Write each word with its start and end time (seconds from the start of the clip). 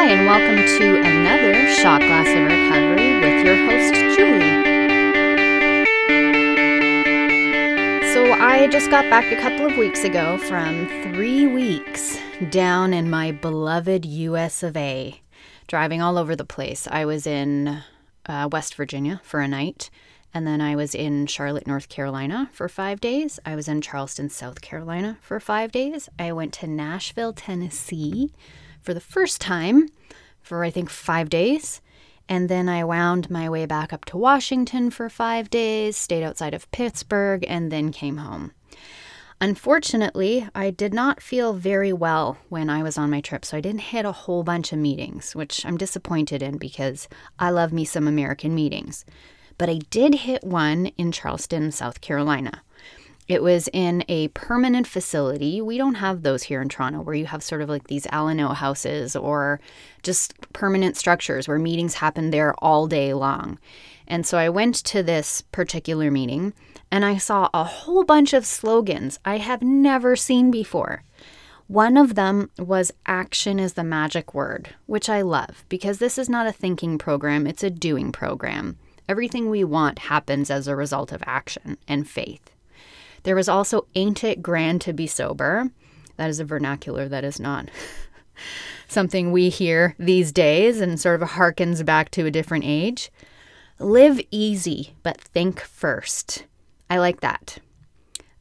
Hi, 0.00 0.10
and 0.10 0.28
welcome 0.28 0.64
to 0.78 1.00
another 1.00 1.74
Shot 1.74 2.00
Glass 2.00 2.28
of 2.28 2.44
Recovery 2.44 3.18
with 3.18 3.44
your 3.44 3.56
host, 3.66 3.92
Julie. 4.16 4.62
So, 8.12 8.32
I 8.32 8.68
just 8.70 8.90
got 8.90 9.10
back 9.10 9.32
a 9.32 9.42
couple 9.42 9.66
of 9.66 9.76
weeks 9.76 10.04
ago 10.04 10.38
from 10.38 10.86
three 11.02 11.48
weeks 11.48 12.16
down 12.48 12.94
in 12.94 13.10
my 13.10 13.32
beloved 13.32 14.06
US 14.06 14.62
of 14.62 14.76
A, 14.76 15.20
driving 15.66 16.00
all 16.00 16.16
over 16.16 16.36
the 16.36 16.44
place. 16.44 16.86
I 16.88 17.04
was 17.04 17.26
in 17.26 17.82
uh, 18.26 18.48
West 18.52 18.76
Virginia 18.76 19.20
for 19.24 19.40
a 19.40 19.48
night, 19.48 19.90
and 20.32 20.46
then 20.46 20.60
I 20.60 20.76
was 20.76 20.94
in 20.94 21.26
Charlotte, 21.26 21.66
North 21.66 21.88
Carolina 21.88 22.50
for 22.52 22.68
five 22.68 23.00
days. 23.00 23.40
I 23.44 23.56
was 23.56 23.66
in 23.66 23.80
Charleston, 23.80 24.30
South 24.30 24.60
Carolina 24.60 25.18
for 25.20 25.40
five 25.40 25.72
days. 25.72 26.08
I 26.20 26.30
went 26.30 26.52
to 26.52 26.68
Nashville, 26.68 27.32
Tennessee 27.32 28.30
for 28.88 28.94
the 28.94 29.00
first 29.00 29.38
time 29.38 29.86
for 30.40 30.64
I 30.64 30.70
think 30.70 30.88
five 30.88 31.28
days. 31.28 31.82
And 32.26 32.48
then 32.48 32.70
I 32.70 32.84
wound 32.84 33.28
my 33.28 33.46
way 33.46 33.66
back 33.66 33.92
up 33.92 34.06
to 34.06 34.16
Washington 34.16 34.88
for 34.88 35.10
five 35.10 35.50
days, 35.50 35.94
stayed 35.94 36.24
outside 36.24 36.54
of 36.54 36.70
Pittsburgh, 36.70 37.44
and 37.46 37.70
then 37.70 37.92
came 37.92 38.16
home. 38.16 38.52
Unfortunately, 39.42 40.48
I 40.54 40.70
did 40.70 40.94
not 40.94 41.20
feel 41.20 41.52
very 41.52 41.92
well 41.92 42.38
when 42.48 42.70
I 42.70 42.82
was 42.82 42.96
on 42.96 43.10
my 43.10 43.20
trip, 43.20 43.44
so 43.44 43.58
I 43.58 43.60
didn't 43.60 43.92
hit 43.92 44.06
a 44.06 44.12
whole 44.12 44.42
bunch 44.42 44.72
of 44.72 44.78
meetings, 44.78 45.36
which 45.36 45.66
I'm 45.66 45.76
disappointed 45.76 46.42
in 46.42 46.56
because 46.56 47.08
I 47.38 47.50
love 47.50 47.74
me 47.74 47.84
some 47.84 48.08
American 48.08 48.54
meetings. 48.54 49.04
But 49.58 49.68
I 49.68 49.80
did 49.90 50.14
hit 50.14 50.42
one 50.42 50.86
in 50.96 51.12
Charleston, 51.12 51.72
South 51.72 52.00
Carolina. 52.00 52.62
It 53.28 53.42
was 53.42 53.68
in 53.74 54.04
a 54.08 54.28
permanent 54.28 54.86
facility. 54.86 55.60
We 55.60 55.76
don't 55.76 55.96
have 55.96 56.22
those 56.22 56.44
here 56.44 56.62
in 56.62 56.70
Toronto 56.70 57.02
where 57.02 57.14
you 57.14 57.26
have 57.26 57.42
sort 57.42 57.60
of 57.60 57.68
like 57.68 57.86
these 57.86 58.06
Alano 58.06 58.54
houses 58.54 59.14
or 59.14 59.60
just 60.02 60.34
permanent 60.54 60.96
structures 60.96 61.46
where 61.46 61.58
meetings 61.58 61.94
happen 61.94 62.30
there 62.30 62.54
all 62.58 62.86
day 62.86 63.12
long. 63.12 63.58
And 64.06 64.26
so 64.26 64.38
I 64.38 64.48
went 64.48 64.76
to 64.76 65.02
this 65.02 65.42
particular 65.52 66.10
meeting 66.10 66.54
and 66.90 67.04
I 67.04 67.18
saw 67.18 67.50
a 67.52 67.64
whole 67.64 68.02
bunch 68.02 68.32
of 68.32 68.46
slogans 68.46 69.18
I 69.26 69.36
have 69.36 69.60
never 69.60 70.16
seen 70.16 70.50
before. 70.50 71.04
One 71.66 71.98
of 71.98 72.14
them 72.14 72.50
was 72.58 72.94
action 73.04 73.60
is 73.60 73.74
the 73.74 73.84
magic 73.84 74.32
word, 74.32 74.74
which 74.86 75.10
I 75.10 75.20
love 75.20 75.66
because 75.68 75.98
this 75.98 76.16
is 76.16 76.30
not 76.30 76.46
a 76.46 76.52
thinking 76.52 76.96
program, 76.96 77.46
it's 77.46 77.62
a 77.62 77.68
doing 77.68 78.10
program. 78.10 78.78
Everything 79.06 79.50
we 79.50 79.64
want 79.64 79.98
happens 79.98 80.50
as 80.50 80.66
a 80.66 80.74
result 80.74 81.12
of 81.12 81.22
action 81.26 81.76
and 81.86 82.08
faith. 82.08 82.50
There 83.28 83.36
was 83.36 83.46
also 83.50 83.86
Ain't 83.94 84.24
It 84.24 84.40
Grand 84.40 84.80
to 84.80 84.94
Be 84.94 85.06
Sober. 85.06 85.70
That 86.16 86.30
is 86.30 86.40
a 86.40 86.46
vernacular 86.46 87.10
that 87.10 87.24
is 87.24 87.38
not 87.38 87.68
something 88.88 89.32
we 89.32 89.50
hear 89.50 89.94
these 89.98 90.32
days 90.32 90.80
and 90.80 90.98
sort 90.98 91.22
of 91.22 91.28
harkens 91.28 91.84
back 91.84 92.10
to 92.12 92.24
a 92.24 92.30
different 92.30 92.64
age. 92.66 93.10
Live 93.78 94.18
easy, 94.30 94.94
but 95.02 95.20
think 95.20 95.60
first. 95.60 96.46
I 96.88 96.96
like 96.96 97.20
that. 97.20 97.58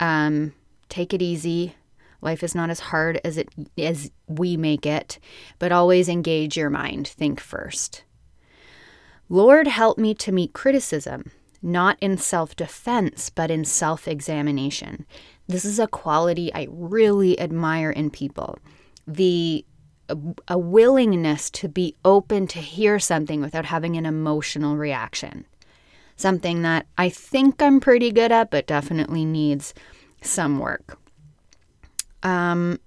Um, 0.00 0.54
take 0.88 1.12
it 1.12 1.20
easy. 1.20 1.74
Life 2.22 2.42
is 2.42 2.54
not 2.54 2.70
as 2.70 2.80
hard 2.80 3.20
as 3.22 3.36
it 3.36 3.50
as 3.76 4.10
we 4.28 4.56
make 4.56 4.86
it, 4.86 5.18
but 5.58 5.72
always 5.72 6.08
engage 6.08 6.56
your 6.56 6.70
mind. 6.70 7.06
Think 7.06 7.38
first. 7.38 8.04
Lord, 9.28 9.66
help 9.66 9.98
me 9.98 10.14
to 10.14 10.32
meet 10.32 10.54
criticism 10.54 11.32
not 11.62 11.96
in 12.00 12.16
self 12.16 12.56
defense, 12.56 13.30
but 13.30 13.50
in 13.50 13.64
self 13.64 14.08
examination. 14.08 15.06
This 15.46 15.64
is 15.64 15.78
a 15.78 15.86
quality 15.86 16.52
I 16.54 16.66
really 16.70 17.38
admire 17.40 17.90
in 17.90 18.10
people. 18.10 18.58
The 19.06 19.64
a 20.48 20.58
willingness 20.58 21.50
to 21.50 21.68
be 21.68 21.94
open 22.04 22.46
to 22.48 22.58
hear 22.58 22.98
something 22.98 23.40
without 23.40 23.66
having 23.66 23.96
an 23.96 24.06
emotional 24.06 24.76
reaction. 24.76 25.46
Something 26.16 26.62
that 26.62 26.86
I 26.98 27.08
think 27.08 27.62
I'm 27.62 27.80
pretty 27.80 28.10
good 28.10 28.32
at, 28.32 28.50
but 28.50 28.66
definitely 28.66 29.24
needs 29.24 29.72
some 30.20 30.58
work. 30.58 30.98
Um, 32.22 32.80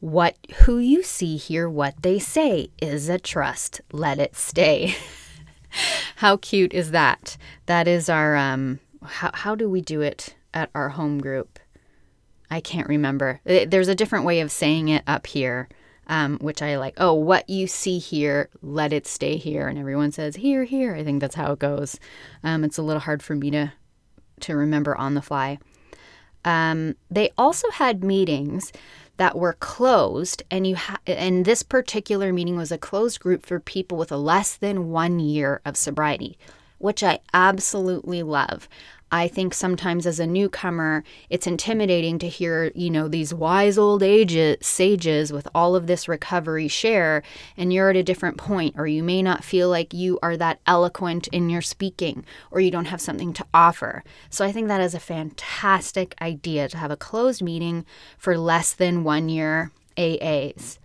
what 0.00 0.36
who 0.64 0.78
you 0.78 1.02
see 1.02 1.36
here, 1.36 1.68
what 1.68 2.02
they 2.02 2.18
say 2.18 2.70
is 2.80 3.08
a 3.08 3.18
trust. 3.18 3.80
Let 3.92 4.18
it 4.18 4.36
stay. 4.36 4.94
how 6.22 6.36
cute 6.36 6.72
is 6.72 6.92
that? 6.92 7.36
That 7.66 7.88
is 7.88 8.08
our 8.08 8.36
um 8.36 8.78
how 9.02 9.32
how 9.34 9.56
do 9.56 9.68
we 9.68 9.80
do 9.80 10.02
it 10.02 10.36
at 10.54 10.70
our 10.72 10.90
home 10.90 11.20
group? 11.20 11.58
I 12.48 12.60
can't 12.60 12.88
remember. 12.88 13.40
There's 13.44 13.88
a 13.88 13.94
different 13.96 14.24
way 14.24 14.38
of 14.38 14.52
saying 14.52 14.86
it 14.88 15.02
up 15.08 15.26
here. 15.26 15.68
Um, 16.08 16.38
which 16.38 16.62
I 16.62 16.78
like. 16.78 16.94
Oh, 16.98 17.14
what 17.14 17.48
you 17.48 17.66
see 17.68 17.98
here, 17.98 18.50
let 18.60 18.92
it 18.92 19.06
stay 19.06 19.36
here. 19.36 19.68
And 19.68 19.78
everyone 19.78 20.10
says 20.10 20.34
here, 20.34 20.64
here. 20.64 20.96
I 20.96 21.04
think 21.04 21.20
that's 21.20 21.36
how 21.36 21.52
it 21.52 21.60
goes. 21.60 21.98
Um, 22.42 22.64
it's 22.64 22.76
a 22.76 22.82
little 22.82 23.00
hard 23.00 23.22
for 23.22 23.34
me 23.34 23.50
to 23.52 23.72
to 24.40 24.56
remember 24.56 24.96
on 24.96 25.14
the 25.14 25.22
fly. 25.22 25.58
Um, 26.44 26.96
they 27.10 27.30
also 27.38 27.70
had 27.70 28.04
meetings 28.04 28.72
that 29.16 29.36
were 29.36 29.54
closed 29.54 30.42
and 30.50 30.66
you 30.66 30.76
ha- 30.76 30.98
and 31.06 31.44
this 31.44 31.62
particular 31.62 32.32
meeting 32.32 32.56
was 32.56 32.72
a 32.72 32.78
closed 32.78 33.20
group 33.20 33.44
for 33.44 33.60
people 33.60 33.98
with 33.98 34.10
less 34.10 34.56
than 34.56 34.90
1 34.90 35.20
year 35.20 35.60
of 35.64 35.76
sobriety 35.76 36.38
which 36.82 37.04
I 37.04 37.20
absolutely 37.32 38.24
love. 38.24 38.68
I 39.12 39.28
think 39.28 39.52
sometimes 39.52 40.06
as 40.06 40.18
a 40.18 40.26
newcomer, 40.26 41.04
it's 41.28 41.46
intimidating 41.46 42.18
to 42.20 42.28
hear, 42.28 42.72
you 42.74 42.88
know, 42.88 43.08
these 43.08 43.34
wise 43.34 43.76
old 43.76 44.02
ages, 44.02 44.56
sages 44.66 45.30
with 45.34 45.46
all 45.54 45.76
of 45.76 45.86
this 45.86 46.08
recovery 46.08 46.66
share, 46.66 47.22
and 47.54 47.70
you're 47.70 47.90
at 47.90 47.96
a 47.96 48.02
different 48.02 48.38
point, 48.38 48.74
or 48.78 48.86
you 48.86 49.02
may 49.02 49.20
not 49.20 49.44
feel 49.44 49.68
like 49.68 49.92
you 49.92 50.18
are 50.22 50.38
that 50.38 50.60
eloquent 50.66 51.28
in 51.28 51.50
your 51.50 51.60
speaking, 51.60 52.24
or 52.50 52.60
you 52.60 52.70
don't 52.70 52.86
have 52.86 53.02
something 53.02 53.34
to 53.34 53.44
offer. 53.52 54.02
So 54.30 54.46
I 54.46 54.52
think 54.52 54.68
that 54.68 54.80
is 54.80 54.94
a 54.94 55.00
fantastic 55.00 56.14
idea 56.22 56.68
to 56.70 56.78
have 56.78 56.90
a 56.90 56.96
closed 56.96 57.42
meeting 57.42 57.84
for 58.16 58.38
less 58.38 58.72
than 58.72 59.04
one 59.04 59.28
year 59.28 59.72
AAs. 59.98 60.78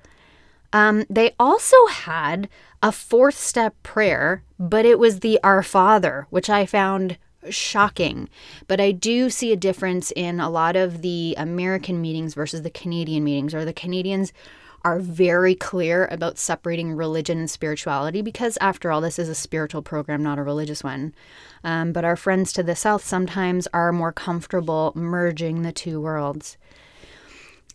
Um, 0.74 1.06
they 1.10 1.34
also 1.40 1.78
had 1.88 2.50
a 2.84 2.92
fourth 2.92 3.38
step 3.38 3.82
prayer, 3.84 4.44
but 4.60 4.86
it 4.86 5.00
was 5.00 5.22
the 5.22 5.40
Our 5.46 5.64
Father, 5.64 6.28
which 6.30 6.50
I 6.50 6.66
found 6.66 7.18
shocking. 7.50 8.30
But 8.68 8.80
I 8.80 8.91
do 8.91 9.30
see 9.30 9.52
a 9.52 9.58
difference 9.58 10.12
in 10.16 10.40
a 10.40 10.50
lot 10.50 10.75
of 10.75 11.02
the 11.02 11.35
American 11.38 12.02
meetings 12.02 12.34
versus 12.34 12.62
the 12.62 12.69
Canadian 12.69 13.24
meetings, 13.24 13.53
or 13.53 13.66
the 13.66 13.74
Canadians 13.74 14.34
are 14.84 15.00
very 15.00 15.56
clear 15.56 16.07
about 16.12 16.38
separating 16.38 16.94
religion 16.94 17.40
and 17.40 17.50
spirituality 17.50 18.22
because, 18.22 18.57
after 18.62 18.91
all, 18.91 19.02
this 19.02 19.19
is 19.19 19.28
a 19.28 19.36
spiritual 19.36 19.81
program, 19.81 20.24
not 20.24 20.40
a 20.40 20.44
religious 20.44 20.84
one. 20.84 21.13
Um, 21.63 21.91
but 21.91 22.06
our 22.06 22.16
friends 22.16 22.53
to 22.53 22.63
the 22.63 22.75
south 22.75 23.03
sometimes 23.03 23.68
are 23.74 23.91
more 23.91 24.13
comfortable 24.13 24.94
merging 24.96 25.63
the 25.63 25.72
two 25.72 26.00
worlds. 26.00 26.57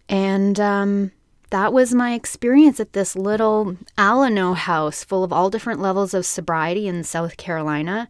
And 0.09 0.59
um, 0.59 1.12
that 1.50 1.72
was 1.72 1.94
my 1.94 2.15
experience 2.15 2.81
at 2.81 2.94
this 2.94 3.15
little 3.15 3.77
Alano 3.99 4.56
house 4.56 5.05
full 5.05 5.22
of 5.22 5.34
all 5.34 5.50
different 5.50 5.81
levels 5.81 6.15
of 6.15 6.25
sobriety 6.25 6.88
in 6.88 7.05
South 7.05 7.37
Carolina. 7.37 8.09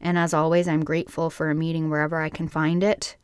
And 0.00 0.18
as 0.18 0.32
always, 0.32 0.66
I'm 0.66 0.84
grateful 0.84 1.30
for 1.30 1.50
a 1.50 1.54
meeting 1.54 1.90
wherever 1.90 2.20
I 2.20 2.28
can 2.28 2.48
find 2.48 2.82
it, 2.82 3.16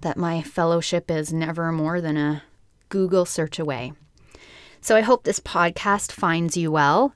that 0.00 0.16
my 0.16 0.42
fellowship 0.42 1.10
is 1.10 1.32
never 1.32 1.72
more 1.72 2.00
than 2.00 2.16
a 2.16 2.42
Google 2.88 3.24
search 3.24 3.58
away. 3.58 3.92
So 4.80 4.96
I 4.96 5.00
hope 5.00 5.24
this 5.24 5.40
podcast 5.40 6.12
finds 6.12 6.56
you 6.56 6.70
well. 6.72 7.14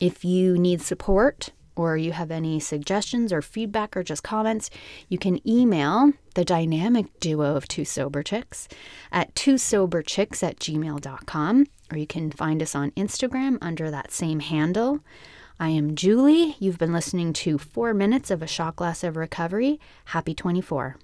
If 0.00 0.24
you 0.24 0.58
need 0.58 0.82
support, 0.82 1.50
or 1.76 1.96
you 1.96 2.12
have 2.12 2.30
any 2.30 2.60
suggestions 2.60 3.32
or 3.32 3.42
feedback 3.42 3.96
or 3.96 4.02
just 4.02 4.22
comments, 4.22 4.70
you 5.08 5.18
can 5.18 5.46
email 5.48 6.12
the 6.34 6.44
dynamic 6.44 7.06
duo 7.20 7.56
of 7.56 7.66
Two 7.68 7.84
Sober 7.84 8.22
Chicks 8.22 8.68
at 9.10 9.34
twosoberchicks 9.34 10.42
at 10.42 10.58
gmail.com, 10.58 11.66
or 11.90 11.98
you 11.98 12.06
can 12.06 12.30
find 12.30 12.62
us 12.62 12.74
on 12.74 12.90
Instagram 12.92 13.58
under 13.60 13.90
that 13.90 14.12
same 14.12 14.40
handle. 14.40 15.00
I 15.58 15.68
am 15.68 15.94
Julie. 15.94 16.56
You've 16.58 16.78
been 16.78 16.92
listening 16.92 17.32
to 17.34 17.58
four 17.58 17.94
minutes 17.94 18.32
of 18.32 18.42
a 18.42 18.46
shot 18.46 18.74
glass 18.74 19.04
of 19.04 19.16
recovery. 19.16 19.78
Happy 20.06 20.34
24. 20.34 20.96